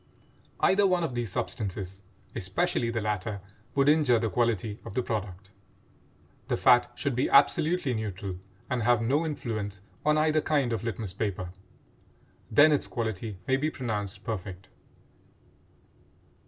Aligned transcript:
Either 0.59 0.87
one 0.87 1.03
of 1.03 1.13
these 1.13 1.31
substances, 1.31 2.01
especially 2.33 2.89
the 2.89 3.03
latter, 3.03 3.39
would 3.75 3.87
injure 3.87 4.17
the 4.17 4.31
quality 4.31 4.79
of 4.83 4.95
the 4.95 5.03
product. 5.03 5.51
The 6.47 6.57
fat 6.57 6.91
should 6.95 7.13
be 7.15 7.29
absolutely 7.29 7.93
neutral 7.93 8.37
and 8.67 8.81
have 8.81 8.99
no 9.03 9.23
influence 9.23 9.79
on 10.03 10.17
either 10.17 10.41
kind 10.41 10.73
of 10.73 10.83
litmus 10.83 11.13
paper; 11.13 11.51
then 12.49 12.71
its 12.71 12.87
quality 12.87 13.37
may 13.47 13.57
be 13.57 13.69
pronounced 13.69 14.23
perfect. 14.23 14.69